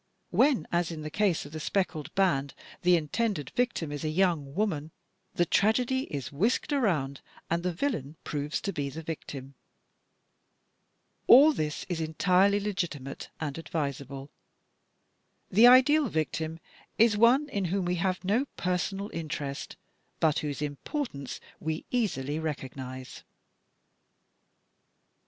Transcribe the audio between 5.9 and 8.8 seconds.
is whisked around and the villain proves to